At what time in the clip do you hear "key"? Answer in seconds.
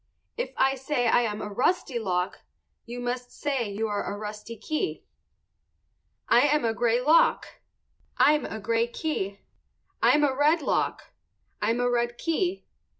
4.57-5.03, 8.87-9.41, 12.17-12.65